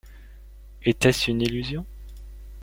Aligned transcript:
Était-ce 0.81 1.29
une 1.29 1.43
illusion? 1.43 1.85